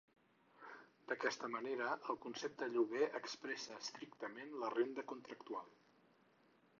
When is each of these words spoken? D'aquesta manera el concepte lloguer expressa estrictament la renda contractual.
D'aquesta 1.09 1.49
manera 1.55 1.89
el 2.13 2.17
concepte 2.23 2.69
lloguer 2.77 3.09
expressa 3.21 3.77
estrictament 3.83 4.57
la 4.65 4.71
renda 4.77 5.05
contractual. 5.13 5.69